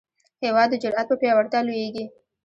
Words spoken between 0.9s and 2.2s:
په پیاوړتیا لویېږي.